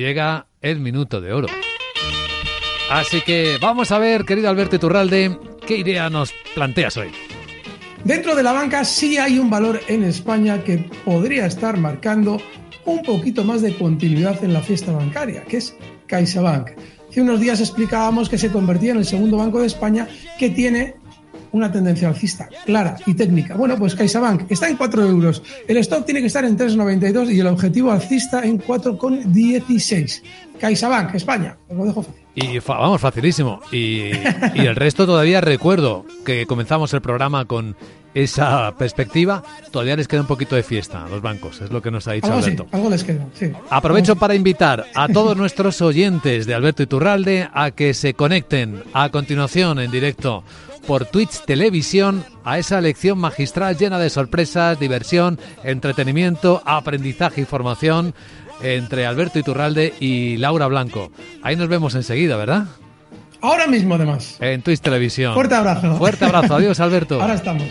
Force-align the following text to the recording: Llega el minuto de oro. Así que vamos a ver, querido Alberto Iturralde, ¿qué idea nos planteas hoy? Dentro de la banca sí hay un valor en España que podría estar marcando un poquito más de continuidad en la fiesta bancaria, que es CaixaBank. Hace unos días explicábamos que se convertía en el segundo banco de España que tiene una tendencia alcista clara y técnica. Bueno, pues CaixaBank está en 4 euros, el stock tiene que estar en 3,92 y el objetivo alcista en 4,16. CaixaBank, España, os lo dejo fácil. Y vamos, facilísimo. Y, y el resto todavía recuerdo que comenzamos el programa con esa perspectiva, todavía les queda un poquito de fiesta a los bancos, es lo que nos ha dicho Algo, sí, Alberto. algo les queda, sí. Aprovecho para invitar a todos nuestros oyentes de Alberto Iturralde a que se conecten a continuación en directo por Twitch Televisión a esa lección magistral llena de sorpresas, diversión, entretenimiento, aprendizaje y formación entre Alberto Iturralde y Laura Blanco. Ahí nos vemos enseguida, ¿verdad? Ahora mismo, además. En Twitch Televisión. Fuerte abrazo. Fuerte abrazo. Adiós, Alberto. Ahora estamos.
Llega 0.00 0.46
el 0.60 0.78
minuto 0.78 1.20
de 1.20 1.32
oro. 1.32 1.48
Así 2.88 3.20
que 3.20 3.58
vamos 3.60 3.90
a 3.90 3.98
ver, 3.98 4.24
querido 4.24 4.48
Alberto 4.48 4.76
Iturralde, 4.76 5.36
¿qué 5.66 5.78
idea 5.78 6.08
nos 6.08 6.32
planteas 6.54 6.96
hoy? 6.96 7.08
Dentro 8.04 8.36
de 8.36 8.44
la 8.44 8.52
banca 8.52 8.84
sí 8.84 9.18
hay 9.18 9.40
un 9.40 9.50
valor 9.50 9.80
en 9.88 10.04
España 10.04 10.62
que 10.62 10.88
podría 11.04 11.46
estar 11.46 11.78
marcando 11.78 12.40
un 12.84 13.02
poquito 13.02 13.42
más 13.42 13.60
de 13.60 13.74
continuidad 13.76 14.44
en 14.44 14.52
la 14.52 14.60
fiesta 14.60 14.92
bancaria, 14.92 15.42
que 15.42 15.56
es 15.56 15.76
CaixaBank. 16.06 16.70
Hace 17.10 17.20
unos 17.20 17.40
días 17.40 17.58
explicábamos 17.58 18.28
que 18.28 18.38
se 18.38 18.52
convertía 18.52 18.92
en 18.92 18.98
el 18.98 19.04
segundo 19.04 19.38
banco 19.38 19.58
de 19.58 19.66
España 19.66 20.06
que 20.38 20.50
tiene 20.50 20.94
una 21.52 21.70
tendencia 21.70 22.08
alcista 22.08 22.48
clara 22.66 22.96
y 23.06 23.14
técnica. 23.14 23.54
Bueno, 23.54 23.76
pues 23.76 23.94
CaixaBank 23.94 24.50
está 24.50 24.68
en 24.68 24.76
4 24.76 25.06
euros, 25.06 25.42
el 25.66 25.76
stock 25.78 26.04
tiene 26.04 26.20
que 26.20 26.26
estar 26.26 26.44
en 26.44 26.56
3,92 26.58 27.32
y 27.32 27.40
el 27.40 27.46
objetivo 27.46 27.90
alcista 27.90 28.44
en 28.44 28.60
4,16. 28.60 30.22
CaixaBank, 30.58 31.14
España, 31.14 31.56
os 31.68 31.76
lo 31.76 31.84
dejo 31.84 32.02
fácil. 32.02 32.22
Y 32.34 32.58
vamos, 32.60 33.00
facilísimo. 33.00 33.60
Y, 33.72 34.10
y 34.54 34.60
el 34.60 34.76
resto 34.76 35.06
todavía 35.06 35.40
recuerdo 35.40 36.04
que 36.24 36.46
comenzamos 36.46 36.92
el 36.94 37.00
programa 37.00 37.44
con 37.46 37.76
esa 38.14 38.74
perspectiva, 38.76 39.42
todavía 39.70 39.96
les 39.96 40.08
queda 40.08 40.22
un 40.22 40.26
poquito 40.26 40.56
de 40.56 40.62
fiesta 40.62 41.04
a 41.04 41.08
los 41.08 41.20
bancos, 41.20 41.60
es 41.60 41.70
lo 41.70 41.82
que 41.82 41.90
nos 41.90 42.08
ha 42.08 42.12
dicho 42.12 42.26
Algo, 42.28 42.40
sí, 42.42 42.50
Alberto. 42.50 42.66
algo 42.72 42.90
les 42.90 43.04
queda, 43.04 43.26
sí. 43.34 43.52
Aprovecho 43.70 44.16
para 44.16 44.34
invitar 44.34 44.86
a 44.94 45.08
todos 45.08 45.36
nuestros 45.36 45.80
oyentes 45.82 46.46
de 46.46 46.54
Alberto 46.54 46.82
Iturralde 46.82 47.48
a 47.52 47.70
que 47.70 47.94
se 47.94 48.14
conecten 48.14 48.82
a 48.92 49.10
continuación 49.10 49.78
en 49.78 49.90
directo 49.90 50.42
por 50.88 51.04
Twitch 51.04 51.44
Televisión 51.44 52.24
a 52.44 52.58
esa 52.58 52.80
lección 52.80 53.18
magistral 53.18 53.76
llena 53.76 53.98
de 53.98 54.08
sorpresas, 54.08 54.80
diversión, 54.80 55.38
entretenimiento, 55.62 56.62
aprendizaje 56.64 57.42
y 57.42 57.44
formación 57.44 58.14
entre 58.62 59.04
Alberto 59.04 59.38
Iturralde 59.38 59.92
y 60.00 60.38
Laura 60.38 60.66
Blanco. 60.66 61.12
Ahí 61.42 61.56
nos 61.56 61.68
vemos 61.68 61.94
enseguida, 61.94 62.38
¿verdad? 62.38 62.64
Ahora 63.42 63.66
mismo, 63.66 63.96
además. 63.96 64.38
En 64.40 64.62
Twitch 64.62 64.80
Televisión. 64.80 65.34
Fuerte 65.34 65.56
abrazo. 65.56 65.94
Fuerte 65.96 66.24
abrazo. 66.24 66.54
Adiós, 66.56 66.80
Alberto. 66.80 67.20
Ahora 67.20 67.34
estamos. 67.34 67.68